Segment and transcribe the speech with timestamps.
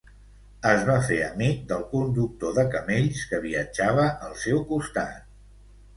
[0.67, 5.33] Es va fer amic del conductor de camells que viatjava al seu costat.